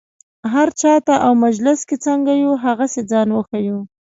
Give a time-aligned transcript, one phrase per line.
[0.53, 3.79] هر چا ته او مجلس کې څنګه یو هغسې ځان وښیو.